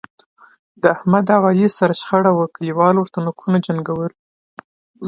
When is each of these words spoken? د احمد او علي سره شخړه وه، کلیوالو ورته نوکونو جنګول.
د 0.81 0.83
احمد 0.95 1.25
او 1.35 1.41
علي 1.49 1.67
سره 1.77 1.93
شخړه 2.01 2.31
وه، 2.33 2.45
کلیوالو 2.55 2.99
ورته 3.01 3.19
نوکونو 3.25 3.57
جنګول. 3.65 4.11